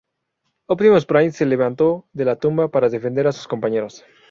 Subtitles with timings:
[0.65, 4.03] Optimus Prime se levantó de la tumba para defender a sus compañeros.